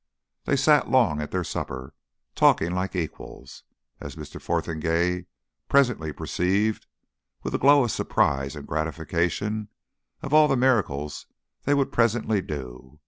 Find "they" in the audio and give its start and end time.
0.45-0.55, 11.65-11.75